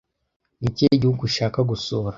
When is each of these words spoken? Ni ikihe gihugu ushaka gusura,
Ni 0.59 0.67
ikihe 0.71 0.93
gihugu 1.01 1.21
ushaka 1.29 1.59
gusura, 1.69 2.09